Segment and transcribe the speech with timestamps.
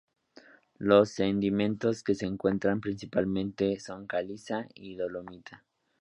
[0.79, 5.63] Los sedimentos que se encuentran principalmente son caliza y dolomita.